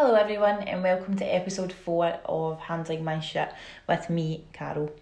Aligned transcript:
Hello, 0.00 0.14
everyone, 0.14 0.60
and 0.60 0.84
welcome 0.84 1.16
to 1.16 1.24
episode 1.24 1.72
four 1.72 2.20
of 2.24 2.60
Handling 2.60 3.02
My 3.02 3.18
Shit 3.18 3.52
with 3.88 4.08
me, 4.08 4.44
Carol. 4.52 4.92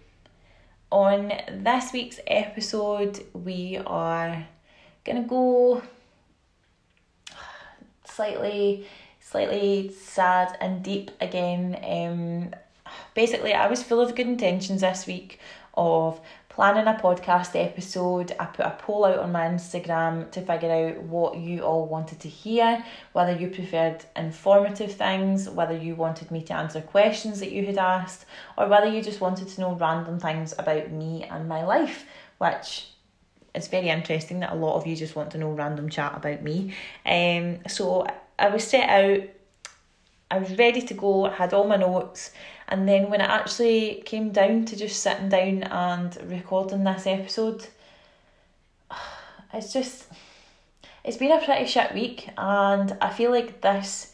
On 0.91 1.31
this 1.51 1.93
week's 1.93 2.19
episode, 2.25 3.23
we 3.31 3.77
are 3.85 4.47
gonna 5.05 5.21
go 5.21 5.83
slightly, 8.05 8.87
slightly 9.19 9.93
sad 9.93 10.57
and 10.59 10.81
deep 10.81 11.11
again. 11.21 11.77
Um, 11.83 12.55
basically, 13.13 13.53
I 13.53 13.67
was 13.67 13.83
full 13.83 14.01
of 14.01 14.15
good 14.15 14.25
intentions 14.25 14.81
this 14.81 15.05
week 15.05 15.39
of 15.75 16.19
planning 16.57 16.87
a 16.87 16.99
podcast 16.99 17.55
episode. 17.55 18.33
I 18.39 18.45
put 18.45 18.65
a 18.65 18.75
poll 18.79 19.05
out 19.05 19.19
on 19.19 19.31
my 19.31 19.41
Instagram 19.41 20.31
to 20.31 20.41
figure 20.41 20.71
out 20.71 21.03
what 21.03 21.37
you 21.37 21.61
all 21.61 21.85
wanted 21.85 22.19
to 22.21 22.29
hear, 22.29 22.83
whether 23.13 23.31
you 23.31 23.49
preferred 23.49 24.03
informative 24.15 24.91
things, 24.91 25.47
whether 25.47 25.77
you 25.77 25.93
wanted 25.93 26.31
me 26.31 26.41
to 26.41 26.53
answer 26.55 26.81
questions 26.81 27.41
that 27.41 27.51
you 27.51 27.63
had 27.67 27.77
asked, 27.77 28.25
or 28.57 28.67
whether 28.67 28.87
you 28.87 29.03
just 29.03 29.21
wanted 29.21 29.47
to 29.49 29.61
know 29.61 29.75
random 29.75 30.19
things 30.19 30.55
about 30.57 30.89
me 30.89 31.25
and 31.25 31.47
my 31.47 31.63
life, 31.63 32.07
which 32.39 32.87
it's 33.53 33.67
very 33.67 33.89
interesting 33.89 34.39
that 34.39 34.51
a 34.51 34.55
lot 34.55 34.77
of 34.77 34.87
you 34.87 34.95
just 34.95 35.15
want 35.15 35.29
to 35.33 35.37
know 35.37 35.51
random 35.51 35.89
chat 35.89 36.17
about 36.17 36.41
me. 36.41 36.73
Um, 37.05 37.59
so 37.67 38.07
I 38.39 38.49
was 38.49 38.63
set 38.63 38.89
out, 38.89 39.29
I 40.31 40.39
was 40.39 40.57
ready 40.57 40.81
to 40.81 40.93
go, 40.95 41.25
I 41.25 41.35
had 41.35 41.53
all 41.53 41.67
my 41.67 41.77
notes. 41.77 42.31
And 42.69 42.87
then 42.87 43.09
when 43.09 43.21
it 43.21 43.29
actually 43.29 44.03
came 44.05 44.31
down 44.31 44.65
to 44.65 44.75
just 44.75 45.01
sitting 45.01 45.29
down 45.29 45.63
and 45.63 46.17
recording 46.29 46.83
this 46.83 47.07
episode, 47.07 47.65
it's 49.53 49.71
just, 49.71 50.07
it's 51.03 51.17
been 51.17 51.31
a 51.31 51.43
pretty 51.43 51.65
shit 51.65 51.93
week. 51.93 52.29
And 52.37 52.97
I 53.01 53.09
feel 53.09 53.31
like 53.31 53.61
this 53.61 54.13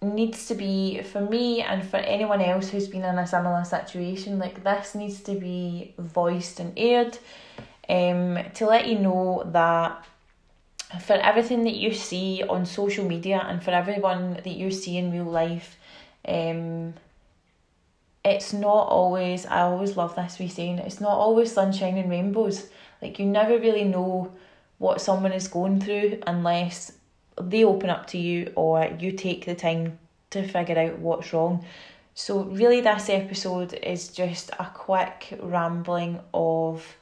needs 0.00 0.48
to 0.48 0.54
be, 0.54 1.02
for 1.02 1.20
me 1.20 1.62
and 1.62 1.86
for 1.86 1.98
anyone 1.98 2.40
else 2.40 2.70
who's 2.70 2.88
been 2.88 3.04
in 3.04 3.18
a 3.18 3.26
similar 3.26 3.64
situation, 3.64 4.38
like 4.38 4.64
this 4.64 4.94
needs 4.94 5.20
to 5.22 5.34
be 5.34 5.94
voiced 5.98 6.58
and 6.58 6.72
aired 6.76 7.18
um, 7.88 8.38
to 8.54 8.66
let 8.66 8.88
you 8.88 8.98
know 8.98 9.42
that 9.52 10.04
for 11.00 11.14
everything 11.14 11.64
that 11.64 11.74
you 11.74 11.92
see 11.92 12.42
on 12.48 12.66
social 12.66 13.04
media 13.04 13.44
and 13.48 13.62
for 13.62 13.70
everyone 13.70 14.34
that 14.34 14.46
you 14.46 14.70
see 14.70 14.96
in 14.96 15.12
real 15.12 15.24
life, 15.24 15.78
um, 16.26 16.94
it's 18.24 18.52
not 18.52 18.88
always 18.88 19.46
I 19.46 19.62
always 19.62 19.96
love 19.96 20.14
this 20.14 20.38
we 20.38 20.48
saying 20.48 20.78
it's 20.78 21.00
not 21.00 21.12
always 21.12 21.52
sunshine 21.52 21.96
and 21.96 22.10
rainbows. 22.10 22.68
Like 23.00 23.18
you 23.18 23.26
never 23.26 23.58
really 23.58 23.84
know 23.84 24.32
what 24.78 25.00
someone 25.00 25.32
is 25.32 25.48
going 25.48 25.80
through 25.80 26.20
unless 26.26 26.92
they 27.40 27.64
open 27.64 27.90
up 27.90 28.06
to 28.08 28.18
you 28.18 28.52
or 28.54 28.88
you 28.98 29.12
take 29.12 29.46
the 29.46 29.54
time 29.54 29.98
to 30.30 30.46
figure 30.46 30.78
out 30.78 30.98
what's 30.98 31.32
wrong. 31.32 31.64
So 32.14 32.42
really 32.42 32.80
this 32.80 33.08
episode 33.08 33.74
is 33.74 34.08
just 34.08 34.50
a 34.58 34.70
quick 34.72 35.38
rambling 35.40 36.20
of 36.34 36.96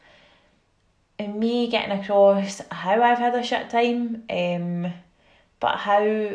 me 1.18 1.68
getting 1.68 1.98
across 1.98 2.62
how 2.70 3.02
I've 3.02 3.18
had 3.18 3.34
a 3.34 3.42
shit 3.42 3.68
time, 3.68 4.24
um, 4.30 4.92
but 5.58 5.76
how 5.76 6.30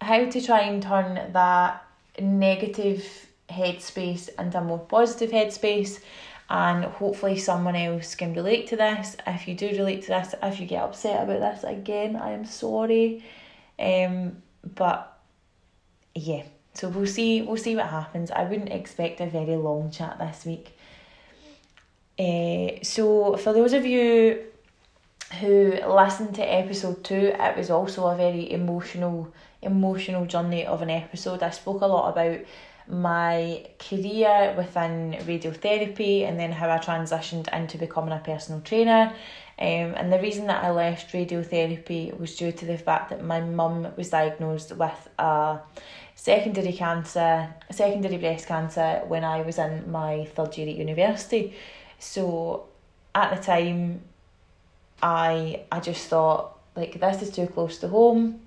how 0.00 0.24
to 0.24 0.40
try 0.40 0.60
and 0.60 0.82
turn 0.82 1.32
that 1.32 1.84
negative 2.18 3.26
headspace 3.50 4.28
and 4.38 4.54
a 4.54 4.60
more 4.60 4.78
positive 4.78 5.30
headspace 5.30 6.00
and 6.48 6.84
hopefully 6.84 7.38
someone 7.38 7.76
else 7.76 8.14
can 8.14 8.34
relate 8.34 8.66
to 8.68 8.76
this. 8.76 9.16
If 9.26 9.46
you 9.46 9.54
do 9.54 9.68
relate 9.68 10.02
to 10.02 10.08
this 10.08 10.34
if 10.42 10.60
you 10.60 10.66
get 10.66 10.82
upset 10.82 11.22
about 11.22 11.40
this 11.40 11.64
again 11.64 12.16
i 12.16 12.32
am 12.32 12.44
sorry. 12.44 13.24
Um 13.78 14.42
but 14.74 15.18
yeah. 16.14 16.42
So 16.74 16.88
we'll 16.88 17.06
see 17.06 17.42
we'll 17.42 17.56
see 17.56 17.76
what 17.76 17.86
happens. 17.86 18.30
I 18.30 18.44
wouldn't 18.44 18.70
expect 18.70 19.20
a 19.20 19.26
very 19.26 19.56
long 19.56 19.90
chat 19.90 20.18
this 20.18 20.44
week. 20.44 20.76
Uh, 22.18 22.82
so 22.82 23.36
for 23.36 23.52
those 23.52 23.72
of 23.72 23.86
you 23.86 24.44
who 25.40 25.72
listened 25.86 26.34
to 26.34 26.42
episode 26.42 27.02
two 27.04 27.32
it 27.38 27.56
was 27.56 27.70
also 27.70 28.08
a 28.08 28.16
very 28.16 28.50
emotional 28.52 29.32
emotional 29.62 30.26
journey 30.26 30.66
of 30.66 30.82
an 30.82 30.90
episode. 30.90 31.42
I 31.42 31.50
spoke 31.50 31.80
a 31.82 31.86
lot 31.86 32.10
about 32.10 32.40
my 32.90 33.66
career 33.78 34.54
within 34.56 35.12
radiotherapy 35.24 36.22
and 36.28 36.38
then 36.38 36.52
how 36.52 36.68
I 36.68 36.78
transitioned 36.78 37.52
into 37.52 37.78
becoming 37.78 38.12
a 38.12 38.18
personal 38.18 38.60
trainer. 38.60 39.12
Um, 39.58 39.94
and 39.94 40.12
the 40.12 40.18
reason 40.18 40.46
that 40.46 40.64
I 40.64 40.70
left 40.70 41.12
radiotherapy 41.12 42.18
was 42.18 42.36
due 42.36 42.50
to 42.50 42.64
the 42.64 42.78
fact 42.78 43.10
that 43.10 43.22
my 43.22 43.40
mum 43.40 43.88
was 43.96 44.10
diagnosed 44.10 44.72
with 44.72 45.08
a 45.18 45.60
secondary 46.14 46.72
cancer, 46.72 47.54
secondary 47.70 48.16
breast 48.16 48.46
cancer, 48.46 49.02
when 49.06 49.24
I 49.24 49.42
was 49.42 49.58
in 49.58 49.90
my 49.90 50.24
third 50.34 50.56
year 50.56 50.68
at 50.68 50.76
university. 50.76 51.54
So 51.98 52.68
at 53.14 53.36
the 53.36 53.42
time, 53.42 54.02
I 55.02 55.62
I 55.70 55.80
just 55.80 56.08
thought 56.08 56.58
like 56.76 56.98
this 56.98 57.22
is 57.22 57.30
too 57.30 57.46
close 57.46 57.78
to 57.78 57.88
home 57.88 58.40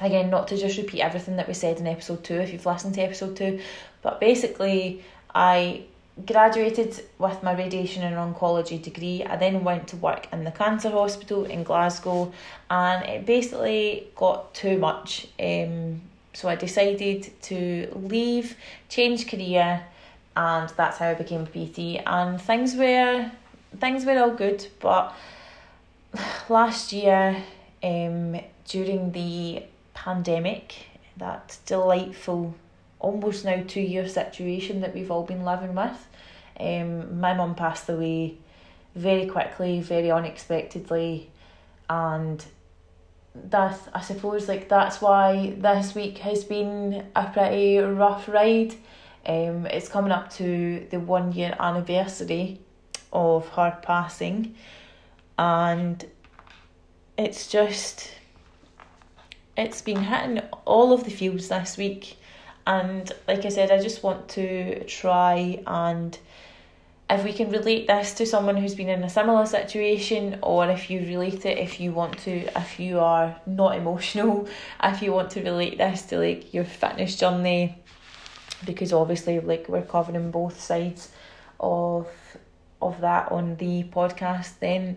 again, 0.00 0.30
not 0.30 0.48
to 0.48 0.56
just 0.56 0.78
repeat 0.78 1.00
everything 1.00 1.36
that 1.36 1.48
we 1.48 1.54
said 1.54 1.78
in 1.78 1.86
episode 1.86 2.24
two 2.24 2.34
if 2.34 2.52
you've 2.52 2.66
listened 2.66 2.94
to 2.94 3.02
episode 3.02 3.36
two, 3.36 3.60
but 4.02 4.20
basically, 4.20 5.04
I 5.34 5.82
graduated 6.26 7.02
with 7.18 7.42
my 7.42 7.52
radiation 7.52 8.02
and 8.02 8.16
oncology 8.16 8.82
degree. 8.82 9.24
I 9.24 9.36
then 9.36 9.64
went 9.64 9.88
to 9.88 9.96
work 9.96 10.28
in 10.32 10.44
the 10.44 10.50
cancer 10.50 10.90
hospital 10.90 11.44
in 11.44 11.62
Glasgow, 11.62 12.32
and 12.70 13.04
it 13.04 13.26
basically 13.26 14.08
got 14.16 14.54
too 14.54 14.78
much. 14.78 15.28
Um, 15.38 16.02
so 16.32 16.48
I 16.48 16.54
decided 16.54 17.30
to 17.42 17.88
leave, 17.94 18.56
change 18.88 19.28
career, 19.28 19.82
and 20.36 20.68
that's 20.70 20.98
how 20.98 21.08
I 21.08 21.14
became 21.14 21.42
a 21.42 21.46
PT. 21.46 22.02
And 22.06 22.40
things 22.40 22.74
were 22.74 23.30
things 23.78 24.04
were 24.04 24.18
all 24.18 24.34
good, 24.34 24.66
but 24.80 25.14
last 26.48 26.92
year, 26.92 27.36
um, 27.82 28.40
during 28.66 29.12
the 29.12 29.62
pandemic, 30.04 30.74
that 31.18 31.58
delightful, 31.66 32.54
almost 32.98 33.44
now 33.44 33.62
two 33.66 33.82
year 33.82 34.08
situation 34.08 34.80
that 34.80 34.94
we've 34.94 35.10
all 35.10 35.24
been 35.24 35.44
living 35.44 35.74
with. 35.74 36.08
Um, 36.58 37.20
my 37.20 37.34
mum 37.34 37.54
passed 37.54 37.88
away 37.88 38.38
very 38.94 39.26
quickly, 39.26 39.80
very 39.80 40.10
unexpectedly, 40.10 41.30
and 41.90 42.42
that 43.34 43.78
I 43.94 44.00
suppose 44.00 44.48
like 44.48 44.68
that's 44.68 45.02
why 45.02 45.54
this 45.58 45.94
week 45.94 46.18
has 46.18 46.44
been 46.44 47.06
a 47.14 47.26
pretty 47.26 47.78
rough 47.78 48.26
ride. 48.26 48.74
Um, 49.26 49.66
it's 49.66 49.88
coming 49.88 50.12
up 50.12 50.30
to 50.34 50.86
the 50.90 50.98
one 50.98 51.32
year 51.32 51.54
anniversary 51.60 52.60
of 53.12 53.48
her 53.50 53.78
passing, 53.82 54.54
and 55.38 56.02
it's 57.18 57.48
just 57.48 58.12
it's 59.60 59.82
been 59.82 60.02
hitting 60.02 60.42
all 60.64 60.92
of 60.92 61.04
the 61.04 61.10
fields 61.10 61.48
this 61.48 61.76
week. 61.76 62.16
And 62.66 63.12
like 63.28 63.44
I 63.44 63.50
said, 63.50 63.70
I 63.70 63.80
just 63.80 64.02
want 64.02 64.28
to 64.30 64.84
try 64.84 65.62
and 65.66 66.18
if 67.10 67.24
we 67.24 67.32
can 67.32 67.50
relate 67.50 67.88
this 67.88 68.14
to 68.14 68.24
someone 68.24 68.56
who's 68.56 68.76
been 68.76 68.88
in 68.88 69.02
a 69.02 69.10
similar 69.10 69.44
situation, 69.44 70.38
or 70.42 70.70
if 70.70 70.88
you 70.90 71.00
relate 71.00 71.44
it, 71.44 71.58
if 71.58 71.80
you 71.80 71.90
want 71.92 72.16
to, 72.18 72.46
if 72.56 72.78
you 72.78 73.00
are 73.00 73.36
not 73.46 73.76
emotional, 73.76 74.48
if 74.84 75.02
you 75.02 75.12
want 75.12 75.30
to 75.32 75.42
relate 75.42 75.76
this 75.78 76.02
to 76.02 76.18
like 76.18 76.54
your 76.54 76.64
fitness 76.64 77.16
journey, 77.16 77.76
because 78.64 78.92
obviously, 78.92 79.40
like 79.40 79.68
we're 79.68 79.82
covering 79.82 80.30
both 80.30 80.60
sides 80.60 81.10
of 81.58 82.06
of 82.80 83.00
that 83.00 83.30
on 83.32 83.56
the 83.56 83.82
podcast, 83.84 84.52
then 84.60 84.96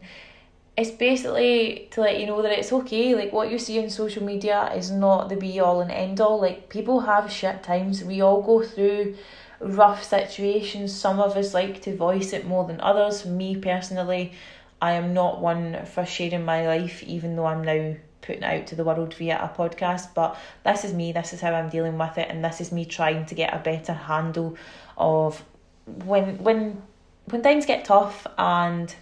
it's 0.76 0.92
basically 0.92 1.88
to 1.92 2.02
let 2.02 2.20
you 2.20 2.26
know 2.26 2.42
that 2.42 2.58
it's 2.58 2.74
okay. 2.74 3.14
Like 3.16 3.32
what 3.32 3.52
you 3.52 3.60
see 3.60 3.82
on 3.82 3.90
social 3.90 4.24
media 4.24 4.72
is 4.76 4.90
not 4.90 5.30
the 5.30 5.36
be 5.36 5.60
all 5.60 5.82
and 5.82 5.92
end 5.92 6.20
all. 6.20 6.42
Like 6.42 6.70
people 6.70 7.02
have 7.02 7.32
shit 7.32 7.62
times. 7.62 8.04
We 8.04 8.22
all 8.22 8.42
go 8.42 8.64
through 8.64 9.16
rough 9.60 10.04
situations. 10.04 10.94
Some 10.94 11.20
of 11.20 11.38
us 11.38 11.54
like 11.54 11.82
to 11.84 11.96
voice 11.96 12.34
it 12.34 12.48
more 12.48 12.66
than 12.66 12.82
others. 12.82 13.26
Me 13.26 13.56
personally, 13.56 14.34
I 14.82 14.94
am 14.94 15.14
not 15.14 15.42
one 15.42 15.86
for 15.86 16.06
sharing 16.06 16.44
my 16.44 16.66
life, 16.66 17.04
even 17.04 17.36
though 17.36 17.46
I'm 17.46 17.64
now 17.64 17.96
putting 18.22 18.44
it 18.44 18.62
out 18.62 18.68
to 18.68 18.76
the 18.76 18.84
world 18.84 19.14
via 19.14 19.38
a 19.38 19.56
podcast. 19.56 20.16
But 20.16 20.38
this 20.66 20.84
is 20.86 20.94
me, 20.94 21.12
this 21.12 21.34
is 21.34 21.42
how 21.42 21.54
I'm 21.54 21.70
dealing 21.70 22.00
with 22.00 22.18
it, 22.18 22.30
and 22.30 22.44
this 22.44 22.62
is 22.62 22.72
me 22.72 22.86
trying 22.86 23.28
to 23.28 23.36
get 23.36 23.54
a 23.54 23.60
better 23.60 23.94
handle 23.94 24.58
of 24.98 25.44
when 25.86 26.40
when 26.40 26.82
when 27.26 27.44
things 27.44 27.66
get 27.68 27.86
tough 27.86 28.26
and 28.38 28.94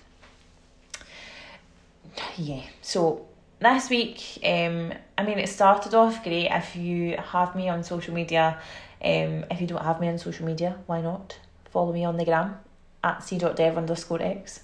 yeah, 2.38 2.64
so 2.82 3.28
this 3.60 3.90
week, 3.90 4.40
um, 4.44 4.94
I 5.18 5.24
mean, 5.24 5.38
it 5.40 5.50
started 5.50 5.94
off 5.94 6.24
great. 6.24 6.48
If 6.48 6.76
you 6.76 7.18
have 7.18 7.56
me 7.56 7.70
on 7.70 7.84
social 7.84 8.14
media, 8.14 8.60
um, 9.04 9.46
if 9.52 9.62
you 9.62 9.68
don't 9.68 9.84
have 9.84 10.00
me 10.00 10.08
on 10.10 10.18
social 10.18 10.46
media, 10.46 10.78
why 10.88 11.02
not? 11.02 11.38
Follow 11.70 11.94
me 11.94 12.04
on 12.06 12.18
the 12.18 12.26
gram 12.26 12.58
at 13.04 13.24
c.dev 13.24 13.78
underscore 13.78 14.22
x. 14.22 14.62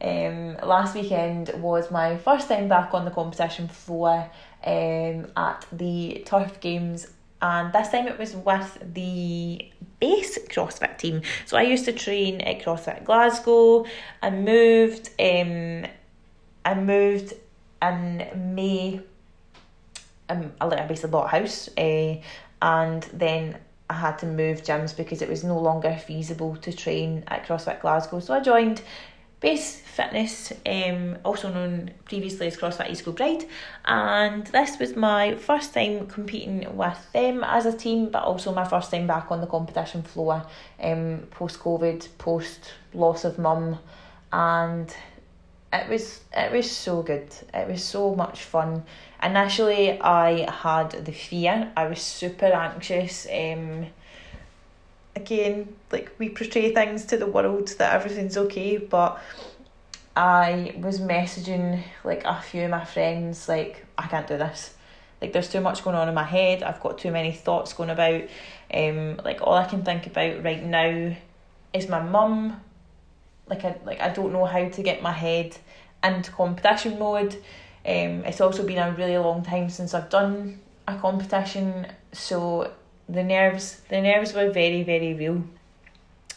Um, 0.00 0.56
last 0.62 0.94
weekend 0.94 1.50
was 1.56 1.90
my 1.90 2.16
first 2.16 2.48
time 2.48 2.68
back 2.68 2.94
on 2.94 3.04
the 3.04 3.10
competition 3.10 3.68
floor 3.68 4.30
um, 4.64 5.26
at 5.36 5.66
the 5.72 6.22
Turf 6.24 6.60
Games 6.60 7.08
and 7.40 7.72
this 7.72 7.88
time 7.88 8.08
it 8.08 8.18
was 8.18 8.34
with 8.34 8.94
the 8.94 9.70
base 10.00 10.38
CrossFit 10.48 10.98
team. 10.98 11.22
So 11.46 11.56
I 11.56 11.62
used 11.62 11.84
to 11.84 11.92
train 11.92 12.40
at 12.40 12.60
CrossFit 12.60 13.04
Glasgow. 13.04 13.86
I 14.22 14.30
moved. 14.30 15.10
Um, 15.20 15.86
I 16.68 16.74
moved 16.74 17.32
in 17.80 18.54
May. 18.54 19.00
Um, 20.28 20.52
I 20.60 20.86
basically 20.86 21.10
bought 21.10 21.32
a 21.32 21.38
house, 21.38 21.70
uh, 21.78 22.16
and 22.60 23.02
then 23.14 23.56
I 23.88 23.94
had 23.94 24.18
to 24.18 24.26
move 24.26 24.64
gyms 24.64 24.94
because 24.94 25.22
it 25.22 25.30
was 25.30 25.44
no 25.44 25.58
longer 25.58 25.96
feasible 25.96 26.56
to 26.56 26.70
train 26.70 27.24
at 27.28 27.46
CrossFit 27.46 27.80
Glasgow. 27.80 28.20
So 28.20 28.34
I 28.34 28.40
joined 28.40 28.82
Base 29.40 29.80
Fitness, 29.80 30.52
um, 30.66 31.16
also 31.24 31.50
known 31.50 31.92
previously 32.04 32.48
as 32.48 32.58
CrossFit 32.58 32.90
East 32.90 33.04
Kilbride, 33.04 33.46
and 33.86 34.46
this 34.48 34.78
was 34.78 34.94
my 34.94 35.36
first 35.36 35.72
time 35.72 36.06
competing 36.06 36.76
with 36.76 37.12
them 37.14 37.42
as 37.44 37.64
a 37.64 37.72
team, 37.72 38.10
but 38.10 38.24
also 38.24 38.52
my 38.52 38.68
first 38.68 38.90
time 38.90 39.06
back 39.06 39.30
on 39.30 39.40
the 39.40 39.46
competition 39.46 40.02
floor, 40.02 40.44
um, 40.82 41.28
post 41.30 41.60
COVID, 41.60 42.06
post 42.18 42.74
loss 42.92 43.24
of 43.24 43.38
mum, 43.38 43.78
and 44.32 44.94
it 45.72 45.88
was 45.88 46.20
it 46.34 46.52
was 46.52 46.70
so 46.70 47.02
good. 47.02 47.28
It 47.52 47.68
was 47.68 47.84
so 47.84 48.14
much 48.14 48.44
fun. 48.44 48.84
Initially, 49.22 50.00
I 50.00 50.50
had 50.50 50.90
the 50.90 51.12
fear. 51.12 51.72
I 51.76 51.88
was 51.88 52.00
super 52.00 52.46
anxious. 52.46 53.26
Um, 53.26 53.86
again, 55.16 55.74
like 55.90 56.10
we 56.18 56.28
portray 56.28 56.72
things 56.72 57.04
to 57.06 57.16
the 57.16 57.26
world 57.26 57.68
that 57.78 57.94
everything's 57.94 58.36
okay, 58.36 58.78
but 58.78 59.20
I 60.16 60.74
was 60.78 61.00
messaging 61.00 61.82
like 62.02 62.24
a 62.24 62.40
few 62.40 62.64
of 62.64 62.70
my 62.70 62.84
friends, 62.84 63.48
like, 63.48 63.84
I 63.96 64.08
can't 64.08 64.26
do 64.26 64.36
this. 64.36 64.74
Like 65.20 65.32
there's 65.32 65.48
too 65.48 65.60
much 65.60 65.84
going 65.84 65.96
on 65.96 66.08
in 66.08 66.14
my 66.14 66.24
head. 66.24 66.62
I've 66.62 66.80
got 66.80 66.98
too 66.98 67.10
many 67.10 67.32
thoughts 67.32 67.72
going 67.72 67.90
about. 67.90 68.22
Um, 68.72 69.20
like 69.24 69.42
all 69.42 69.54
I 69.54 69.66
can 69.66 69.84
think 69.84 70.06
about 70.06 70.42
right 70.44 70.64
now 70.64 71.14
is 71.72 71.88
my 71.88 72.00
mum. 72.00 72.60
Like 73.48 73.64
I 73.64 73.76
like 73.84 74.00
I 74.00 74.08
don't 74.10 74.32
know 74.32 74.44
how 74.44 74.68
to 74.68 74.82
get 74.82 75.02
my 75.02 75.12
head 75.12 75.56
into 76.02 76.30
competition 76.32 76.98
mode. 76.98 77.34
Um, 77.86 78.24
it's 78.24 78.40
also 78.40 78.66
been 78.66 78.78
a 78.78 78.92
really 78.92 79.16
long 79.18 79.42
time 79.44 79.70
since 79.70 79.94
I've 79.94 80.10
done 80.10 80.60
a 80.86 80.96
competition, 80.98 81.86
so 82.12 82.72
the 83.08 83.22
nerves 83.22 83.80
the 83.88 84.00
nerves 84.00 84.34
were 84.34 84.50
very 84.50 84.82
very 84.82 85.14
real. 85.14 85.42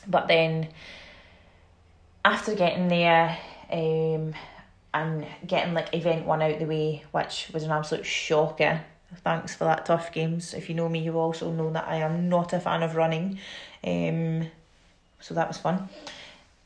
But 0.07 0.27
then 0.27 0.69
after 2.23 2.55
getting 2.55 2.87
there 2.87 3.37
um, 3.71 4.33
and 4.93 5.25
getting 5.45 5.73
like 5.73 5.93
event 5.93 6.25
one 6.25 6.41
out 6.41 6.59
the 6.59 6.65
way 6.65 7.03
which 7.11 7.49
was 7.53 7.63
an 7.63 7.71
absolute 7.71 8.05
shocker 8.05 8.81
thanks 9.23 9.55
for 9.55 9.65
that 9.65 9.85
Turf 9.85 10.11
Games. 10.11 10.53
If 10.53 10.69
you 10.69 10.75
know 10.75 10.87
me 10.87 10.99
you 10.99 11.17
also 11.17 11.51
know 11.51 11.71
that 11.71 11.87
i 11.87 11.97
am 11.97 12.29
not 12.29 12.53
a 12.53 12.59
fan 12.59 12.83
of 12.83 12.95
running. 12.95 13.39
Um, 13.83 14.47
so 15.19 15.33
that 15.33 15.47
was 15.47 15.57
fun 15.57 15.89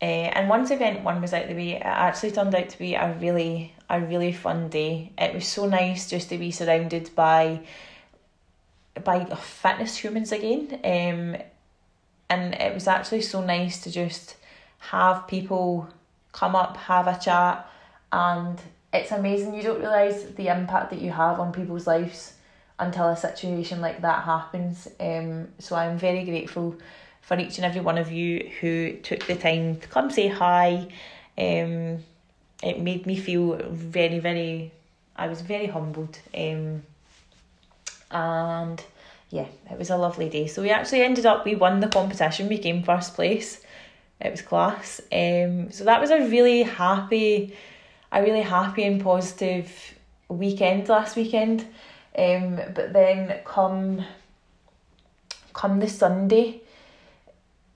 uh, 0.06 0.30
and 0.36 0.50
once 0.50 0.72
event 0.72 1.04
one 1.04 1.22
was 1.22 1.34
out 1.34 1.48
the 1.48 1.56
way 1.56 1.74
it 1.74 1.82
actually 1.84 2.32
turned 2.32 2.54
out 2.54 2.70
to 2.70 2.78
be 2.78 2.94
a 2.96 3.18
really 3.20 3.74
a 3.90 4.00
really 4.00 4.32
fun 4.32 4.70
day 4.70 5.12
it 5.18 5.34
was 5.34 5.48
so 5.48 5.66
nice 5.68 6.10
just 6.10 6.30
to 6.30 6.38
be 6.38 6.52
surrounded 6.52 7.10
by 7.16 7.62
by 9.04 9.26
fitness 9.26 9.98
humans 9.98 10.32
again. 10.32 10.80
Um, 10.84 11.42
and 12.30 12.54
it 12.56 12.74
was 12.74 12.88
actually 12.88 13.22
so 13.22 13.44
nice 13.44 13.82
to 13.82 13.92
just 13.92 14.38
have 14.80 15.28
people 15.28 15.90
come 16.32 16.56
up, 16.56 16.78
have 16.78 17.08
a 17.08 17.20
chat, 17.20 17.70
and 18.12 18.60
it's 18.94 19.12
amazing. 19.12 19.54
You 19.54 19.64
don't 19.64 19.80
realise 19.80 20.24
the 20.36 20.48
impact 20.48 20.90
that 20.92 21.02
you 21.02 21.12
have 21.12 21.40
on 21.40 21.52
people's 21.52 21.88
lives 21.88 22.34
until 22.80 23.10
a 23.10 23.18
situation 23.18 23.82
like 23.82 24.02
that 24.02 24.24
happens. 24.24 24.88
Um, 25.00 25.50
so 25.60 25.76
I'm 25.76 25.98
very 25.98 26.24
grateful 26.24 26.76
for 27.26 27.40
each 27.40 27.58
and 27.58 27.66
every 27.66 27.82
one 27.82 27.98
of 27.98 28.12
you 28.12 28.50
who 28.62 28.94
took 28.98 29.26
the 29.26 29.36
time 29.36 29.78
to 29.78 29.88
come 29.88 30.12
say 30.12 30.28
hi. 30.28 30.88
Um, 31.38 32.04
it 32.64 32.80
made 32.80 33.06
me 33.06 33.18
feel 33.18 33.58
very, 33.72 34.20
very, 34.20 34.72
I 35.16 35.28
was 35.28 35.42
very 35.42 35.66
humbled. 35.66 36.20
Um, 36.36 36.84
and 38.12 38.84
yeah, 39.32 39.48
it 39.72 39.78
was 39.78 39.90
a 39.90 39.98
lovely 39.98 40.30
day. 40.30 40.46
So 40.46 40.62
we 40.62 40.70
actually 40.70 41.02
ended 41.02 41.26
up, 41.26 41.46
we 41.46 41.56
won 41.56 41.80
the 41.80 41.88
competition, 41.88 42.48
we 42.48 42.60
came 42.60 42.84
first 42.84 43.16
place. 43.16 43.60
It 44.22 44.32
was 44.32 44.42
class. 44.44 45.02
Um, 45.12 45.72
so 45.72 45.84
that 45.84 46.00
was 46.00 46.12
a 46.12 46.20
really 46.20 46.62
happy, 46.62 47.56
a 48.12 48.22
really 48.22 48.42
happy 48.42 48.84
and 48.84 49.04
positive 49.04 49.70
weekend 50.30 50.88
last 50.90 51.16
weekend. 51.16 51.68
Um, 52.18 52.62
but 52.74 52.94
then 52.94 53.40
come, 53.44 54.06
come 55.54 55.80
the 55.80 55.90
Sunday, 55.90 56.62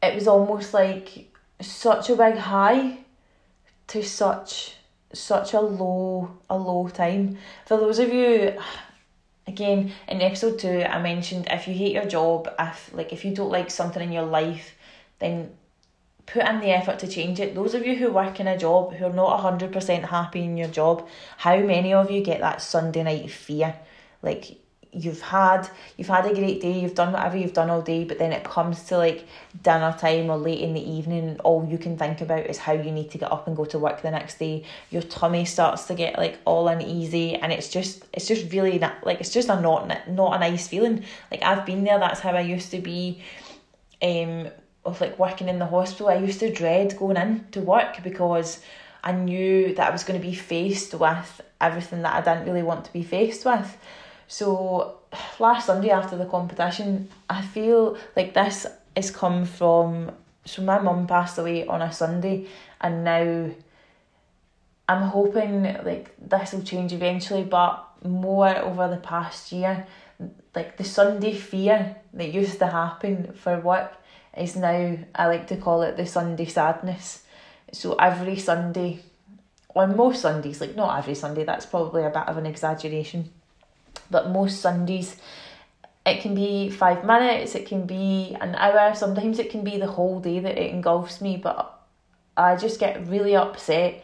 it 0.01 0.15
was 0.15 0.27
almost 0.27 0.73
like 0.73 1.31
such 1.61 2.09
a 2.09 2.15
big 2.15 2.35
high 2.37 2.99
to 3.87 4.03
such 4.03 4.75
such 5.11 5.53
a 5.53 5.59
low 5.59 6.37
a 6.49 6.57
low 6.57 6.87
time. 6.87 7.37
For 7.65 7.77
those 7.77 7.99
of 7.99 8.13
you 8.13 8.57
again 9.49 9.91
in 10.07 10.21
episode 10.21 10.57
two 10.59 10.83
i 10.83 11.01
mentioned 11.01 11.47
if 11.49 11.67
you 11.67 11.73
hate 11.73 11.93
your 11.93 12.05
job 12.05 12.47
if 12.59 12.91
like 12.93 13.11
if 13.11 13.25
you 13.25 13.33
don't 13.35 13.51
like 13.51 13.69
something 13.69 14.03
in 14.03 14.11
your 14.11 14.25
life 14.25 14.75
then 15.17 15.51
put 16.25 16.47
in 16.47 16.59
the 16.59 16.69
effort 16.69 16.99
to 16.99 17.07
change 17.07 17.39
it 17.39 17.55
those 17.55 17.73
of 17.73 17.85
you 17.85 17.95
who 17.95 18.11
work 18.11 18.39
in 18.39 18.47
a 18.47 18.57
job 18.57 18.93
who 18.93 19.05
are 19.05 19.13
not 19.13 19.41
100% 19.41 20.05
happy 20.05 20.43
in 20.43 20.55
your 20.55 20.67
job 20.67 21.07
how 21.37 21.57
many 21.57 21.91
of 21.93 22.11
you 22.11 22.21
get 22.21 22.39
that 22.39 22.61
sunday 22.61 23.03
night 23.03 23.29
fear 23.31 23.75
like 24.21 24.57
you've 24.91 25.21
had 25.21 25.69
you've 25.97 26.07
had 26.07 26.25
a 26.25 26.33
great 26.33 26.61
day 26.61 26.79
you've 26.79 26.95
done 26.95 27.13
whatever 27.13 27.37
you've 27.37 27.53
done 27.53 27.69
all 27.69 27.81
day 27.81 28.03
but 28.03 28.17
then 28.17 28.31
it 28.31 28.43
comes 28.43 28.83
to 28.83 28.97
like 28.97 29.27
dinner 29.61 29.95
time 29.99 30.31
or 30.31 30.37
late 30.37 30.61
in 30.61 30.73
the 30.73 30.81
evening 30.81 31.29
and 31.29 31.39
all 31.41 31.67
you 31.69 31.77
can 31.77 31.95
think 31.95 32.21
about 32.21 32.45
is 32.47 32.57
how 32.57 32.73
you 32.73 32.91
need 32.91 33.11
to 33.11 33.17
get 33.19 33.31
up 33.31 33.45
and 33.45 33.55
go 33.55 33.65
to 33.65 33.77
work 33.77 34.01
the 34.01 34.09
next 34.09 34.39
day. 34.39 34.63
Your 34.89 35.03
tummy 35.03 35.45
starts 35.45 35.85
to 35.85 35.93
get 35.93 36.17
like 36.17 36.39
all 36.43 36.67
uneasy 36.67 37.35
and 37.35 37.53
it's 37.53 37.69
just 37.69 38.03
it's 38.13 38.27
just 38.27 38.51
really 38.51 38.79
not 38.79 39.05
like 39.05 39.19
it's 39.19 39.31
just 39.31 39.49
a 39.49 39.61
not 39.61 40.09
not 40.09 40.35
a 40.35 40.39
nice 40.39 40.67
feeling. 40.67 41.03
Like 41.29 41.43
I've 41.43 41.65
been 41.65 41.83
there 41.83 41.99
that's 41.99 42.19
how 42.19 42.31
I 42.31 42.41
used 42.41 42.71
to 42.71 42.79
be 42.79 43.21
um 44.01 44.47
of 44.85 44.99
like 45.01 45.19
working 45.19 45.49
in 45.49 45.59
the 45.59 45.67
hospital. 45.67 46.09
I 46.09 46.15
used 46.15 46.39
to 46.39 46.51
dread 46.51 46.97
going 46.97 47.17
in 47.17 47.45
to 47.51 47.61
work 47.61 48.01
because 48.03 48.59
I 49.03 49.11
knew 49.11 49.75
that 49.75 49.87
I 49.87 49.91
was 49.91 50.03
going 50.03 50.19
to 50.19 50.25
be 50.25 50.33
faced 50.33 50.95
with 50.95 51.41
everything 51.61 52.01
that 52.01 52.15
I 52.15 52.21
didn't 52.21 52.47
really 52.47 52.63
want 52.63 52.85
to 52.85 52.93
be 52.93 53.03
faced 53.03 53.45
with 53.45 53.77
so 54.29 54.99
last 55.39 55.65
Sunday 55.65 55.89
after 55.89 56.15
the 56.15 56.25
competition, 56.25 57.09
I 57.27 57.41
feel 57.41 57.97
like 58.15 58.35
this 58.35 58.67
has 58.95 59.09
come 59.09 59.43
from 59.43 60.11
so 60.45 60.61
my 60.61 60.77
mum 60.77 61.07
passed 61.07 61.39
away 61.39 61.65
on 61.65 61.81
a 61.81 61.91
Sunday 61.91 62.47
and 62.79 63.03
now 63.03 63.49
I'm 64.87 65.01
hoping 65.01 65.63
like 65.83 66.15
this 66.19 66.53
will 66.53 66.61
change 66.61 66.93
eventually 66.93 67.43
but 67.43 67.87
more 68.03 68.55
over 68.55 68.87
the 68.87 68.97
past 68.97 69.51
year 69.51 69.87
like 70.55 70.77
the 70.77 70.83
Sunday 70.83 71.33
fear 71.33 71.95
that 72.13 72.31
used 72.31 72.59
to 72.59 72.67
happen 72.67 73.33
for 73.33 73.59
work 73.59 73.93
is 74.37 74.55
now 74.55 74.95
I 75.15 75.25
like 75.25 75.47
to 75.47 75.57
call 75.57 75.81
it 75.81 75.97
the 75.97 76.05
Sunday 76.05 76.45
sadness. 76.45 77.23
So 77.73 77.95
every 77.95 78.37
Sunday 78.37 78.99
on 79.75 79.97
most 79.97 80.21
Sundays, 80.21 80.61
like 80.61 80.75
not 80.75 80.99
every 80.99 81.15
Sunday, 81.15 81.45
that's 81.45 81.65
probably 81.65 82.03
a 82.03 82.09
bit 82.09 82.27
of 82.27 82.37
an 82.37 82.45
exaggeration 82.45 83.31
but 84.09 84.29
most 84.29 84.61
Sundays 84.61 85.15
it 86.05 86.21
can 86.21 86.33
be 86.33 86.69
five 86.69 87.03
minutes, 87.03 87.55
it 87.55 87.67
can 87.67 87.85
be 87.85 88.35
an 88.41 88.55
hour, 88.55 88.95
sometimes 88.95 89.37
it 89.37 89.51
can 89.51 89.63
be 89.63 89.77
the 89.77 89.87
whole 89.87 90.19
day 90.19 90.39
that 90.39 90.57
it 90.57 90.71
engulfs 90.71 91.21
me, 91.21 91.37
but 91.37 91.79
I 92.35 92.55
just 92.55 92.79
get 92.79 93.07
really 93.07 93.35
upset 93.35 94.03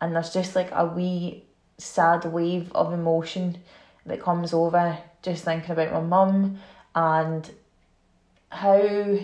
and 0.00 0.14
there's 0.14 0.32
just 0.32 0.54
like 0.54 0.70
a 0.72 0.86
wee 0.86 1.44
sad 1.76 2.24
wave 2.24 2.70
of 2.72 2.92
emotion 2.92 3.58
that 4.06 4.22
comes 4.22 4.52
over 4.52 4.98
just 5.22 5.44
thinking 5.44 5.72
about 5.72 5.92
my 5.92 6.00
mum 6.00 6.58
and 6.94 7.50
how 8.50 9.18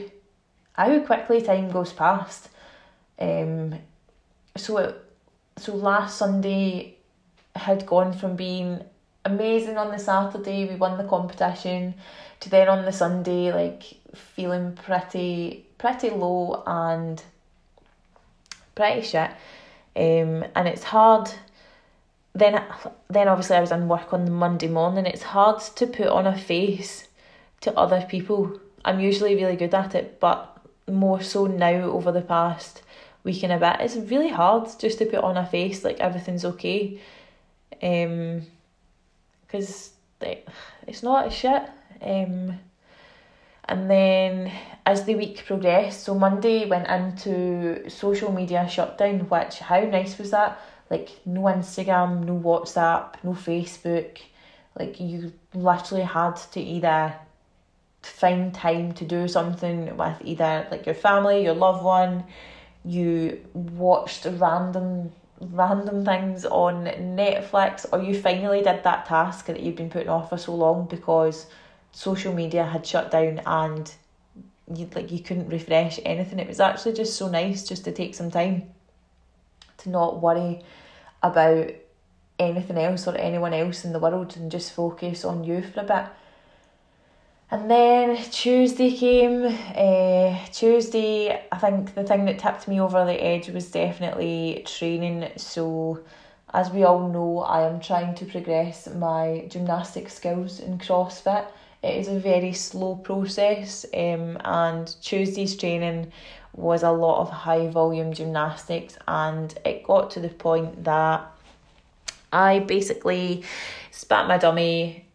how 0.73 0.99
quickly 1.01 1.43
time 1.43 1.71
goes 1.71 1.93
past. 1.93 2.49
Um 3.19 3.79
so 4.57 4.79
it, 4.79 5.05
so 5.59 5.77
last 5.77 6.19
Sunday 6.19 6.97
had 7.55 7.87
gone 7.87 8.13
from 8.13 8.35
being 8.35 8.83
amazing 9.25 9.77
on 9.79 9.91
the 9.91 9.99
Saturday. 9.99 10.67
We 10.67 10.77
won 10.77 10.99
the 10.99 11.05
competition. 11.05 11.95
To 12.41 12.49
then 12.49 12.69
on 12.69 12.85
the 12.85 12.93
Sunday, 12.93 13.53
like 13.53 13.83
feeling 14.15 14.73
pretty 14.75 15.67
pretty 15.79 16.11
low 16.11 16.63
and 16.67 17.23
pretty 18.75 19.03
shit. 19.03 19.31
Um, 19.97 20.45
and 20.55 20.69
it's 20.69 20.85
hard. 20.85 21.31
Then 22.35 22.63
then 23.09 23.29
obviously 23.29 23.57
I 23.57 23.61
was 23.61 23.73
in 23.73 23.89
work 23.89 24.13
on 24.13 24.25
the 24.25 24.31
Monday 24.31 24.69
morning. 24.69 25.07
It's 25.07 25.23
hard 25.23 25.61
to 25.77 25.87
put 25.87 26.07
on 26.09 26.27
a 26.27 26.37
face 26.37 27.09
to 27.61 27.77
other 27.77 28.07
people. 28.09 28.59
I'm 28.85 29.01
usually 29.01 29.35
really 29.35 29.57
good 29.57 29.75
at 29.75 29.95
it, 29.95 30.19
but 30.21 30.57
more 30.89 31.21
so 31.21 31.47
now 31.47 31.83
over 31.83 32.11
the 32.11 32.23
past 32.23 32.83
week 33.23 33.43
and 33.43 33.53
a 33.53 33.59
bit, 33.59 33.81
it's 33.81 33.97
really 33.97 34.31
hard 34.31 34.69
just 34.79 34.99
to 34.99 35.07
put 35.07 35.23
on 35.23 35.37
a 35.37 35.47
face 35.47 35.85
like 35.85 36.01
everything's 36.01 36.45
okay. 36.45 36.99
Um, 37.83 38.47
because 39.51 39.91
it's 40.87 41.03
not 41.03 41.27
a 41.27 41.31
shit. 41.31 41.63
Um, 42.03 42.59
and 43.65 43.91
then 43.91 44.53
as 44.87 45.05
the 45.05 45.15
week 45.15 45.45
progressed, 45.47 46.05
so 46.05 46.15
Monday 46.15 46.67
went 46.67 46.89
into 46.89 47.89
social 47.89 48.33
media 48.33 48.69
shutdown, 48.69 49.21
which 49.29 49.59
how 49.59 49.81
nice 49.81 50.19
was 50.19 50.31
that? 50.33 50.61
Like 50.89 51.11
no 51.25 51.43
Instagram, 51.43 52.25
no 52.25 52.39
WhatsApp, 52.39 53.15
no 53.23 53.33
Facebook. 53.33 54.19
Like 54.79 54.99
you 54.99 55.33
literally 55.55 56.05
had 56.05 56.37
to 56.53 56.61
either 56.61 57.15
find 58.03 58.53
time 58.55 58.93
to 58.95 59.05
do 59.05 59.29
something 59.29 59.97
with 59.97 60.17
either 60.25 60.67
like 60.71 60.87
your 60.87 60.95
family, 60.95 61.45
your 61.45 61.55
loved 61.55 61.85
one, 61.85 62.25
you 62.85 63.41
watched 63.53 64.25
random 64.25 65.13
random 65.41 66.05
things 66.05 66.45
on 66.45 66.85
Netflix 66.85 67.87
or 67.93 68.03
you 68.03 68.21
finally 68.21 68.63
did 68.63 68.85
that 68.85 69.07
task 69.07 69.47
that 69.47 69.61
you've 69.61 69.77
been 69.77 69.91
putting 69.91 70.09
off 70.09 70.29
for 70.29 70.39
so 70.39 70.55
long 70.55 70.87
because 70.87 71.47
social 71.93 72.35
media 72.35 72.65
had 72.65 72.87
shut 72.87 73.11
down 73.11 73.41
and 73.47 73.95
you 74.75 74.89
like 74.95 75.11
you 75.11 75.21
couldn't 75.21 75.49
refresh 75.49 75.99
anything. 76.05 76.39
It 76.39 76.47
was 76.47 76.61
actually 76.61 76.93
just 76.93 77.17
so 77.17 77.29
nice 77.29 77.67
just 77.67 77.85
to 77.85 77.93
take 77.93 78.15
some 78.15 78.31
time 78.31 78.71
to 79.79 79.89
not 79.89 80.21
worry 80.21 80.63
about 81.23 81.71
anything 82.39 82.79
else 82.79 83.07
or 83.07 83.17
anyone 83.17 83.53
else 83.53 83.85
in 83.85 83.93
the 83.93 83.99
world 83.99 84.37
and 84.37 84.51
just 84.51 84.73
focus 84.73 85.25
on 85.25 85.45
you 85.45 85.63
for 85.63 85.81
a 85.81 85.85
bit. 85.85 86.07
And 87.53 87.69
then 87.69 88.17
Tuesday 88.31 88.97
came. 88.97 89.45
Uh, 89.45 90.39
Tuesday, 90.53 91.33
I 91.51 91.59
think 91.59 91.95
the 91.97 92.05
thing 92.05 92.25
that 92.27 92.39
tipped 92.39 92.69
me 92.69 92.81
over 92.81 93.05
the 93.05 93.21
edge 93.21 93.49
was 93.49 93.73
definitely 93.73 94.63
training. 94.65 95.31
So, 95.37 95.99
as 96.55 96.71
we 96.71 96.85
all 96.85 97.09
know, 97.09 97.41
I 97.41 97.69
am 97.69 97.81
trying 97.81 98.15
to 98.17 98.25
progress 98.25 98.89
my 98.95 99.47
gymnastic 99.49 100.11
skills 100.11 100.61
in 100.61 100.79
CrossFit. 100.79 101.45
It 101.83 101.97
is 101.97 102.07
a 102.07 102.21
very 102.21 102.53
slow 102.53 102.95
process, 102.97 103.85
um, 103.95 104.39
and 104.45 104.95
Tuesday's 105.03 105.57
training 105.57 106.13
was 106.55 106.85
a 106.85 106.91
lot 106.93 107.21
of 107.21 107.31
high 107.31 107.69
volume 107.69 108.13
gymnastics, 108.13 108.97
and 109.09 109.59
it 109.65 109.83
got 109.83 110.11
to 110.13 110.21
the 110.21 110.29
point 110.29 110.85
that 110.85 111.27
I 112.33 112.61
basically 112.61 113.43
spat 113.91 114.29
my 114.29 114.39
dummy 114.39 115.10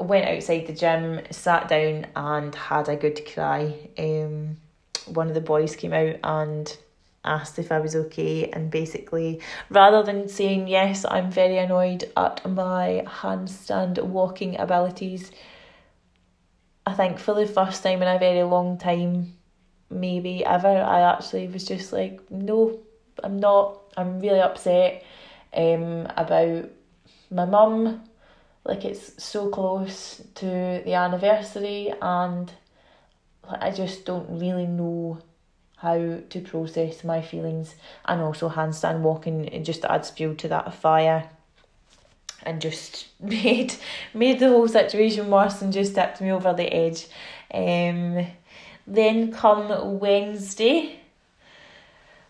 went 0.00 0.26
outside 0.26 0.66
the 0.66 0.72
gym, 0.72 1.20
sat 1.30 1.68
down, 1.68 2.06
and 2.16 2.54
had 2.54 2.88
a 2.88 2.96
good 2.96 3.24
cry. 3.32 3.90
Um, 3.98 4.56
one 5.06 5.28
of 5.28 5.34
the 5.34 5.40
boys 5.40 5.76
came 5.76 5.92
out 5.92 6.16
and 6.24 6.76
asked 7.24 7.58
if 7.58 7.70
I 7.70 7.78
was 7.78 7.94
okay, 7.94 8.50
and 8.50 8.70
basically, 8.70 9.40
rather 9.70 10.02
than 10.02 10.28
saying 10.28 10.68
yes, 10.68 11.04
I'm 11.08 11.30
very 11.30 11.58
annoyed 11.58 12.10
at 12.16 12.48
my 12.48 13.04
handstand 13.06 14.02
walking 14.02 14.58
abilities. 14.58 15.30
I 16.86 16.92
think 16.92 17.18
for 17.18 17.34
the 17.34 17.46
first 17.46 17.82
time 17.82 18.02
in 18.02 18.08
a 18.08 18.18
very 18.18 18.42
long 18.42 18.76
time, 18.78 19.34
maybe 19.90 20.44
ever, 20.44 20.68
I 20.68 21.00
actually 21.12 21.48
was 21.48 21.64
just 21.64 21.92
like, 21.92 22.20
no, 22.30 22.80
I'm 23.22 23.38
not. 23.38 23.80
I'm 23.96 24.20
really 24.20 24.40
upset 24.40 25.04
um, 25.54 26.08
about 26.16 26.68
my 27.30 27.44
mum 27.44 28.02
like 28.64 28.84
it's 28.84 29.22
so 29.22 29.48
close 29.48 30.22
to 30.36 30.46
the 30.84 30.94
anniversary 30.94 31.92
and 32.00 32.52
I 33.48 33.70
just 33.70 34.04
don't 34.04 34.38
really 34.38 34.66
know 34.66 35.18
how 35.76 36.18
to 36.30 36.40
process 36.40 37.04
my 37.04 37.20
feelings 37.20 37.74
and 38.06 38.22
also 38.22 38.48
handstand 38.48 39.00
walking 39.00 39.44
it 39.46 39.64
just 39.64 39.84
adds 39.84 40.10
fuel 40.10 40.34
to 40.36 40.48
that 40.48 40.72
fire 40.74 41.28
and 42.42 42.60
just 42.60 43.06
made 43.20 43.74
made 44.14 44.38
the 44.38 44.48
whole 44.48 44.68
situation 44.68 45.30
worse 45.30 45.60
and 45.60 45.72
just 45.72 45.94
tipped 45.94 46.20
me 46.20 46.30
over 46.32 46.52
the 46.52 46.72
edge. 46.72 47.06
Um 47.52 48.26
then 48.86 49.32
come 49.32 49.98
Wednesday 49.98 51.00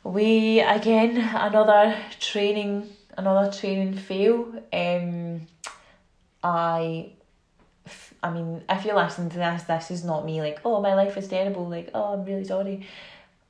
we 0.03 0.61
again 0.61 1.17
another 1.17 1.97
training 2.19 2.91
another 3.17 3.51
training 3.53 3.95
fail. 3.95 4.53
Um 4.73 5.47
I 6.45 7.13
I 8.23 8.31
mean, 8.31 8.63
if 8.69 8.85
you're 8.85 8.97
listening 8.97 9.31
to 9.31 9.37
this, 9.37 9.65
this 9.65 9.91
is 9.91 10.05
not 10.05 10.25
me 10.25 10.41
like, 10.41 10.61
oh, 10.65 10.81
my 10.81 10.95
life 10.95 11.17
is 11.17 11.29
terrible, 11.29 11.69
like, 11.69 11.91
oh, 11.95 12.15
I'm 12.15 12.25
really 12.25 12.45
sorry. 12.45 12.87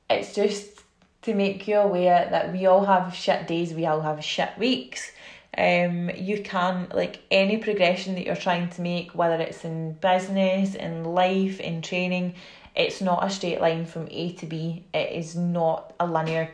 It's 0.09 0.33
just 0.33 0.83
to 1.23 1.33
make 1.33 1.67
you 1.67 1.77
aware 1.77 2.27
that 2.29 2.51
we 2.51 2.65
all 2.65 2.85
have 2.85 3.15
shit 3.15 3.47
days, 3.47 3.73
we 3.73 3.85
all 3.85 4.01
have 4.01 4.23
shit 4.23 4.57
weeks. 4.57 5.11
Um, 5.57 6.09
you 6.09 6.41
can 6.43 6.89
like 6.93 7.21
any 7.31 7.57
progression 7.57 8.15
that 8.15 8.25
you're 8.25 8.35
trying 8.35 8.69
to 8.71 8.81
make, 8.81 9.15
whether 9.15 9.41
it's 9.41 9.63
in 9.63 9.93
business, 9.93 10.75
in 10.75 11.05
life, 11.05 11.61
in 11.61 11.81
training, 11.81 12.35
it's 12.75 12.99
not 12.99 13.23
a 13.23 13.29
straight 13.29 13.61
line 13.61 13.85
from 13.85 14.09
A 14.11 14.33
to 14.33 14.45
B. 14.45 14.83
It 14.93 15.13
is 15.13 15.35
not 15.35 15.93
a 15.99 16.05
linear 16.05 16.53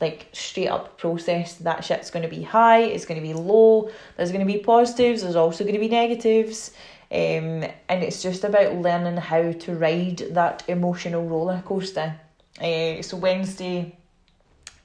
like 0.00 0.28
straight 0.32 0.68
up 0.68 0.98
process 0.98 1.54
that 1.56 1.84
shit's 1.84 2.10
going 2.10 2.22
to 2.22 2.28
be 2.28 2.42
high 2.42 2.80
it's 2.80 3.04
going 3.04 3.20
to 3.20 3.26
be 3.26 3.34
low 3.34 3.90
there's 4.16 4.32
going 4.32 4.46
to 4.46 4.52
be 4.52 4.58
positives 4.58 5.22
there's 5.22 5.36
also 5.36 5.64
going 5.64 5.74
to 5.74 5.80
be 5.80 5.88
negatives 5.88 6.72
um, 7.12 7.64
and 7.88 8.04
it's 8.04 8.22
just 8.22 8.44
about 8.44 8.76
learning 8.76 9.16
how 9.16 9.50
to 9.50 9.74
ride 9.74 10.18
that 10.30 10.62
emotional 10.68 11.26
roller 11.26 11.60
coaster. 11.66 12.14
Uh, 12.60 13.02
so 13.02 13.16
wednesday 13.16 13.96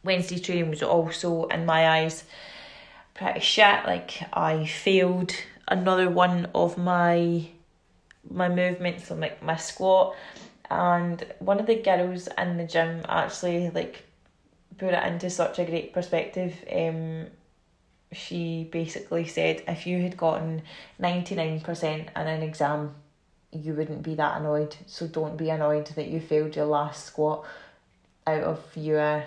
wednesday 0.04 0.40
training 0.40 0.70
was 0.70 0.82
also 0.82 1.46
in 1.48 1.66
my 1.66 2.00
eyes 2.00 2.24
pretty 3.14 3.40
shit. 3.42 3.86
Like 3.86 4.22
i 4.34 4.66
failed 4.66 5.34
another 5.68 6.10
one 6.10 6.50
of 6.56 6.78
my 6.78 7.48
my 8.30 8.50
movements 8.50 9.12
like 9.12 9.42
my 9.44 9.56
squat 9.56 10.16
and 10.70 11.26
one 11.40 11.60
of 11.60 11.68
the 11.68 11.76
girls 11.76 12.28
in 12.38 12.58
the 12.58 12.66
gym 12.66 13.02
actually 13.08 13.70
like 13.72 14.04
put 14.78 14.94
it 14.94 15.04
into 15.04 15.30
such 15.30 15.60
a 15.60 15.66
great 15.66 15.94
perspective. 15.94 16.54
Um, 16.72 17.28
she 18.12 18.68
basically 18.72 19.26
said 19.26 19.64
if 19.68 19.86
you 19.86 20.02
had 20.02 20.18
gotten 20.18 20.62
99% 21.02 21.84
in 21.84 22.08
an 22.16 22.42
exam, 22.42 22.96
you 23.52 23.74
wouldn't 23.74 24.04
be 24.04 24.16
that 24.16 24.40
annoyed. 24.40 24.76
So 24.86 25.08
don't 25.08 25.38
be 25.38 25.50
annoyed 25.50 25.88
that 25.88 26.08
you 26.08 26.20
failed 26.20 26.56
your 26.56 26.66
last 26.66 27.06
squat 27.06 27.46
out 28.28 28.44
of 28.44 28.62
your 28.76 29.24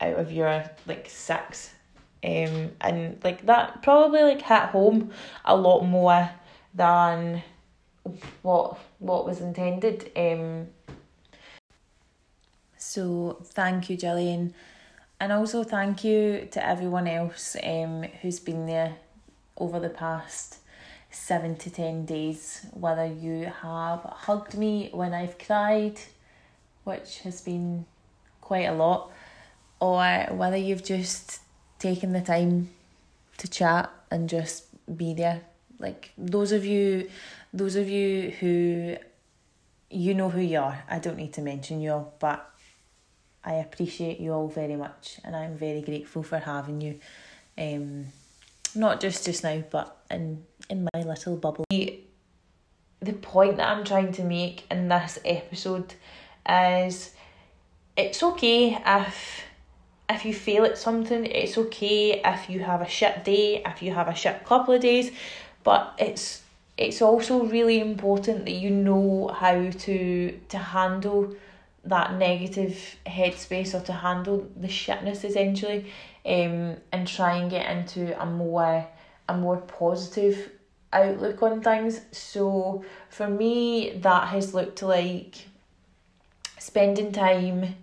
out 0.00 0.14
of 0.14 0.32
your 0.32 0.64
like 0.86 1.08
six. 1.08 1.70
Um 2.24 2.72
and 2.80 3.20
like 3.22 3.46
that 3.46 3.82
probably 3.82 4.22
like 4.22 4.42
hit 4.42 4.70
home 4.70 5.10
a 5.44 5.56
lot 5.56 5.82
more 5.82 6.30
than 6.74 7.42
what 8.42 8.78
what 8.98 9.26
was 9.26 9.40
intended. 9.40 10.10
Um 10.16 10.68
so 12.96 13.36
thank 13.44 13.90
you, 13.90 13.96
Gillian. 13.98 14.54
And 15.20 15.30
also 15.30 15.64
thank 15.64 16.02
you 16.02 16.48
to 16.52 16.66
everyone 16.66 17.06
else 17.06 17.54
um, 17.62 18.04
who's 18.22 18.40
been 18.40 18.64
there 18.64 18.96
over 19.58 19.78
the 19.78 19.90
past 19.90 20.56
seven 21.10 21.56
to 21.56 21.68
ten 21.68 22.06
days. 22.06 22.64
Whether 22.72 23.04
you 23.04 23.52
have 23.60 24.00
hugged 24.24 24.56
me 24.56 24.88
when 24.92 25.12
I've 25.12 25.36
cried, 25.38 26.00
which 26.84 27.18
has 27.18 27.42
been 27.42 27.84
quite 28.40 28.64
a 28.64 28.72
lot, 28.72 29.12
or 29.78 30.02
whether 30.30 30.56
you've 30.56 30.84
just 30.84 31.40
taken 31.78 32.14
the 32.14 32.22
time 32.22 32.70
to 33.36 33.46
chat 33.46 33.90
and 34.10 34.26
just 34.26 34.64
be 34.96 35.12
there. 35.12 35.42
Like 35.78 36.12
those 36.16 36.50
of 36.50 36.64
you 36.64 37.10
those 37.52 37.76
of 37.76 37.90
you 37.90 38.30
who 38.40 38.96
you 39.90 40.14
know 40.14 40.30
who 40.30 40.40
you 40.40 40.60
are. 40.60 40.82
I 40.88 40.98
don't 40.98 41.18
need 41.18 41.34
to 41.34 41.42
mention 41.42 41.82
you 41.82 41.92
all, 41.92 42.14
but 42.18 42.55
I 43.46 43.54
appreciate 43.54 44.18
you 44.18 44.32
all 44.32 44.48
very 44.48 44.74
much 44.74 45.20
and 45.24 45.36
I'm 45.36 45.56
very 45.56 45.80
grateful 45.80 46.24
for 46.24 46.38
having 46.38 46.80
you. 46.80 46.98
Um, 47.56 48.06
not 48.74 49.00
just 49.00 49.24
just 49.24 49.44
now, 49.44 49.62
but 49.70 49.96
in 50.10 50.44
in 50.68 50.88
my 50.92 51.02
little 51.02 51.36
bubble. 51.36 51.64
The, 51.70 52.00
the 53.00 53.12
point 53.12 53.56
that 53.58 53.68
I'm 53.68 53.84
trying 53.84 54.12
to 54.12 54.24
make 54.24 54.64
in 54.70 54.88
this 54.88 55.18
episode 55.24 55.94
is 56.48 57.12
it's 57.96 58.22
okay 58.22 58.78
if 58.84 59.42
if 60.08 60.24
you 60.24 60.34
fail 60.34 60.64
at 60.64 60.78
something, 60.78 61.24
it's 61.26 61.58
okay 61.58 62.20
if 62.24 62.48
you 62.48 62.60
have 62.60 62.80
a 62.80 62.88
shit 62.88 63.24
day, 63.24 63.62
if 63.64 63.82
you 63.82 63.92
have 63.92 64.08
a 64.08 64.14
shit 64.14 64.44
couple 64.44 64.74
of 64.74 64.80
days, 64.80 65.10
but 65.64 65.94
it's 65.98 66.42
it's 66.76 67.00
also 67.00 67.44
really 67.44 67.80
important 67.80 68.44
that 68.44 68.52
you 68.52 68.70
know 68.70 69.28
how 69.28 69.70
to 69.70 70.38
to 70.48 70.58
handle 70.58 71.34
that 71.88 72.14
negative 72.14 72.96
headspace 73.06 73.74
or 73.74 73.80
to 73.84 73.92
handle 73.92 74.46
the 74.56 74.68
shitness 74.68 75.24
essentially 75.24 75.92
um, 76.24 76.76
and 76.92 77.06
try 77.06 77.36
and 77.36 77.50
get 77.50 77.70
into 77.70 78.20
a 78.20 78.26
more 78.26 78.86
a 79.28 79.36
more 79.36 79.56
positive 79.56 80.50
outlook 80.92 81.42
on 81.42 81.60
things. 81.60 82.00
So 82.12 82.84
for 83.08 83.28
me 83.28 83.98
that 84.02 84.28
has 84.28 84.54
looked 84.54 84.82
like 84.82 85.34
spending 86.58 87.12
time 87.12 87.76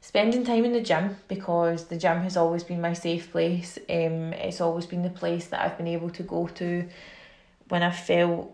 spending 0.00 0.44
time 0.44 0.64
in 0.64 0.72
the 0.72 0.80
gym 0.80 1.16
because 1.28 1.86
the 1.86 1.96
gym 1.96 2.22
has 2.22 2.36
always 2.36 2.64
been 2.64 2.80
my 2.80 2.92
safe 2.92 3.32
place. 3.32 3.78
Um 3.88 4.32
it's 4.32 4.60
always 4.60 4.86
been 4.86 5.02
the 5.02 5.10
place 5.10 5.46
that 5.48 5.60
I've 5.60 5.76
been 5.76 5.88
able 5.88 6.10
to 6.10 6.22
go 6.22 6.46
to 6.48 6.88
when 7.68 7.82
I 7.82 7.90
felt 7.90 8.52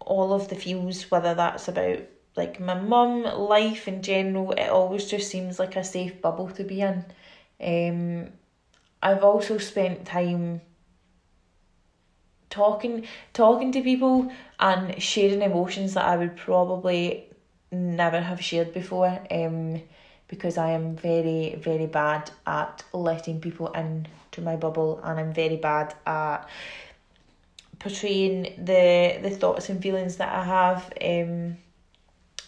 all 0.00 0.32
of 0.32 0.48
the 0.48 0.56
feels, 0.56 1.10
whether 1.10 1.34
that's 1.34 1.68
about 1.68 2.00
like 2.36 2.58
my 2.60 2.74
mum, 2.74 3.24
life 3.24 3.88
in 3.88 4.02
general, 4.02 4.52
it 4.52 4.68
always 4.68 5.06
just 5.06 5.30
seems 5.30 5.58
like 5.58 5.76
a 5.76 5.84
safe 5.84 6.20
bubble 6.22 6.48
to 6.50 6.64
be 6.64 6.80
in. 6.80 7.04
Um, 7.60 8.32
I've 9.02 9.24
also 9.24 9.58
spent 9.58 10.06
time 10.06 10.60
talking 12.48 13.06
talking 13.32 13.72
to 13.72 13.82
people 13.82 14.30
and 14.60 15.02
sharing 15.02 15.42
emotions 15.42 15.94
that 15.94 16.04
I 16.04 16.16
would 16.16 16.36
probably 16.36 17.24
never 17.70 18.20
have 18.20 18.40
shared 18.40 18.72
before. 18.72 19.20
Um, 19.30 19.82
because 20.32 20.56
I 20.56 20.70
am 20.70 20.96
very 20.96 21.56
very 21.56 21.86
bad 21.86 22.30
at 22.46 22.82
letting 22.94 23.38
people 23.38 23.68
into 23.72 24.40
my 24.40 24.56
bubble, 24.56 24.98
and 25.04 25.20
I'm 25.20 25.34
very 25.34 25.56
bad 25.56 25.94
at 26.06 26.48
portraying 27.78 28.54
the 28.64 29.18
the 29.22 29.28
thoughts 29.28 29.68
and 29.68 29.82
feelings 29.82 30.16
that 30.16 30.32
I 30.32 30.44
have. 30.44 30.90
Um, 31.02 31.58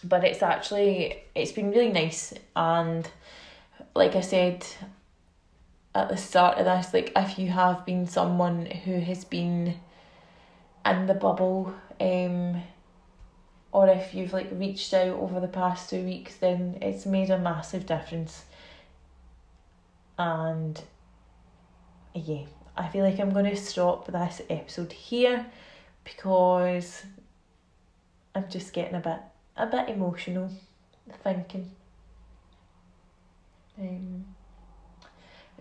but 0.07 0.23
it's 0.23 0.43
actually 0.43 1.23
it's 1.33 1.51
been 1.51 1.71
really 1.71 1.91
nice 1.91 2.33
and 2.55 3.09
like 3.95 4.15
I 4.15 4.21
said 4.21 4.65
at 5.95 6.09
the 6.09 6.17
start 6.17 6.57
of 6.57 6.65
this, 6.65 6.93
like 6.93 7.13
if 7.15 7.39
you 7.39 7.49
have 7.49 7.85
been 7.85 8.05
someone 8.05 8.65
who 8.65 8.99
has 8.99 9.23
been 9.23 9.75
in 10.85 11.05
the 11.07 11.13
bubble, 11.13 11.73
um, 12.01 12.61
or 13.71 13.87
if 13.87 14.13
you've 14.13 14.33
like 14.33 14.49
reached 14.51 14.93
out 14.93 15.17
over 15.17 15.39
the 15.39 15.47
past 15.47 15.89
two 15.89 16.03
weeks, 16.03 16.35
then 16.35 16.77
it's 16.81 17.05
made 17.05 17.29
a 17.29 17.39
massive 17.39 17.85
difference. 17.85 18.43
And 20.19 20.81
yeah, 22.13 22.43
I 22.75 22.89
feel 22.89 23.05
like 23.05 23.19
I'm 23.19 23.33
to 23.33 23.55
stop 23.55 24.07
this 24.07 24.41
episode 24.49 24.91
here 24.91 25.45
because 26.03 27.03
I'm 28.35 28.49
just 28.49 28.73
getting 28.73 28.95
a 28.95 28.99
bit 28.99 29.19
a 29.57 29.65
bit 29.65 29.89
emotional 29.89 30.49
thinking. 31.23 31.71
Um, 33.79 34.25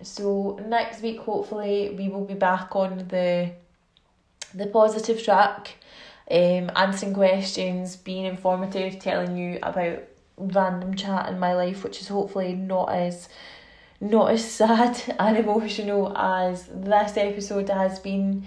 so 0.02 0.60
next 0.66 1.02
week 1.02 1.20
hopefully 1.20 1.94
we 1.96 2.08
will 2.08 2.24
be 2.24 2.34
back 2.34 2.74
on 2.74 3.08
the 3.08 3.52
the 4.54 4.66
positive 4.66 5.22
track, 5.22 5.74
um, 6.30 6.70
answering 6.76 7.12
questions, 7.12 7.96
being 7.96 8.24
informative, 8.24 9.00
telling 9.00 9.36
you 9.36 9.58
about 9.62 10.00
random 10.36 10.94
chat 10.94 11.28
in 11.28 11.38
my 11.38 11.54
life, 11.54 11.82
which 11.82 12.00
is 12.00 12.08
hopefully 12.08 12.54
not 12.54 12.92
as 12.92 13.28
not 14.00 14.30
as 14.30 14.44
sad 14.50 15.00
and 15.18 15.36
emotional 15.36 16.16
as 16.16 16.66
this 16.66 17.16
episode 17.16 17.68
has 17.68 17.98
been. 17.98 18.46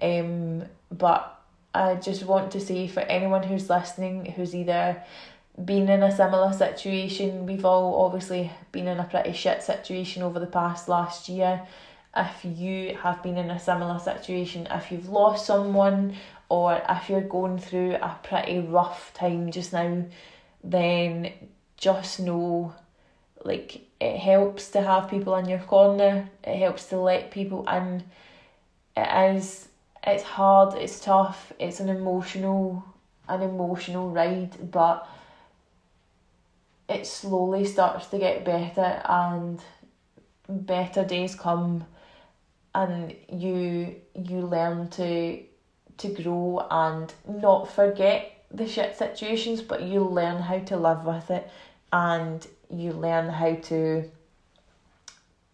Um, 0.00 0.64
but 0.90 1.35
I 1.76 1.96
just 1.96 2.24
want 2.24 2.52
to 2.52 2.60
say 2.60 2.88
for 2.88 3.00
anyone 3.00 3.42
who's 3.42 3.68
listening 3.68 4.24
who's 4.32 4.54
either 4.54 5.02
been 5.62 5.88
in 5.88 6.02
a 6.02 6.14
similar 6.14 6.52
situation, 6.52 7.46
we've 7.46 7.64
all 7.64 8.04
obviously 8.04 8.50
been 8.72 8.88
in 8.88 8.98
a 8.98 9.04
pretty 9.04 9.32
shit 9.32 9.62
situation 9.62 10.22
over 10.22 10.38
the 10.40 10.46
past 10.46 10.88
last 10.88 11.28
year. 11.28 11.62
If 12.16 12.44
you 12.44 12.96
have 13.02 13.22
been 13.22 13.36
in 13.36 13.50
a 13.50 13.58
similar 13.58 13.98
situation, 13.98 14.66
if 14.70 14.90
you've 14.90 15.08
lost 15.08 15.46
someone, 15.46 16.16
or 16.48 16.80
if 16.88 17.10
you're 17.10 17.20
going 17.20 17.58
through 17.58 17.94
a 17.96 18.18
pretty 18.22 18.60
rough 18.60 19.12
time 19.12 19.50
just 19.50 19.72
now, 19.72 20.04
then 20.64 21.32
just 21.76 22.20
know 22.20 22.74
like 23.44 23.82
it 24.00 24.16
helps 24.18 24.70
to 24.70 24.80
have 24.80 25.10
people 25.10 25.36
in 25.36 25.46
your 25.48 25.58
corner, 25.60 26.28
it 26.42 26.56
helps 26.56 26.86
to 26.86 26.98
let 26.98 27.30
people 27.30 27.68
in. 27.68 28.02
It 28.96 29.36
is 29.36 29.68
it's 30.06 30.22
hard, 30.22 30.74
it's 30.74 31.00
tough, 31.00 31.52
it's 31.58 31.80
an 31.80 31.88
emotional 31.88 32.84
an 33.28 33.42
emotional 33.42 34.10
ride, 34.10 34.70
but 34.70 35.08
it 36.88 37.06
slowly 37.06 37.64
starts 37.64 38.06
to 38.06 38.18
get 38.18 38.44
better 38.44 39.02
and 39.04 39.60
better 40.48 41.04
days 41.04 41.34
come 41.34 41.84
and 42.74 43.14
you 43.32 43.96
you 44.14 44.40
learn 44.42 44.88
to 44.88 45.42
to 45.96 46.08
grow 46.08 46.64
and 46.70 47.12
not 47.26 47.68
forget 47.72 48.44
the 48.52 48.66
shit 48.68 48.96
situations 48.96 49.60
but 49.60 49.82
you 49.82 50.00
learn 50.00 50.40
how 50.40 50.58
to 50.58 50.76
live 50.76 51.04
with 51.04 51.30
it 51.30 51.50
and 51.92 52.46
you 52.70 52.92
learn 52.92 53.28
how 53.28 53.54
to 53.54 54.08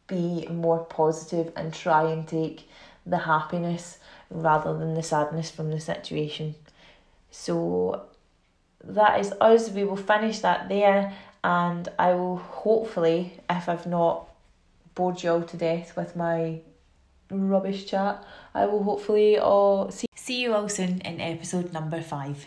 be 0.08 0.46
more 0.50 0.80
positive 0.84 1.52
and 1.56 1.72
try 1.72 2.10
and 2.10 2.28
take 2.28 2.68
the 3.06 3.18
happiness 3.18 3.98
rather 4.32 4.76
than 4.76 4.94
the 4.94 5.02
sadness 5.02 5.50
from 5.50 5.70
the 5.70 5.80
situation. 5.80 6.54
So 7.30 8.06
that 8.84 9.20
is 9.20 9.32
us. 9.40 9.70
We 9.70 9.84
will 9.84 9.96
finish 9.96 10.40
that 10.40 10.68
there, 10.68 11.12
and 11.44 11.88
I 11.98 12.14
will 12.14 12.36
hopefully, 12.36 13.40
if 13.48 13.68
I've 13.68 13.86
not 13.86 14.28
bored 14.94 15.22
you 15.22 15.30
all 15.30 15.42
to 15.42 15.56
death 15.56 15.96
with 15.96 16.16
my 16.16 16.60
rubbish 17.30 17.86
chat, 17.86 18.22
I 18.54 18.66
will 18.66 18.82
hopefully 18.82 19.38
all 19.38 19.90
see, 19.90 20.06
see 20.14 20.42
you 20.42 20.54
all 20.54 20.68
soon 20.68 21.00
in 21.00 21.20
episode 21.20 21.72
number 21.72 22.02
five. 22.02 22.46